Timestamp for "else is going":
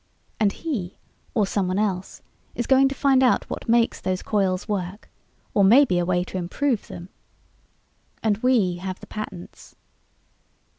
1.77-2.87